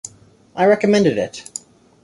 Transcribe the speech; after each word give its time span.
I 0.55 0.65
recommended 0.65 1.19
it. 1.19 1.59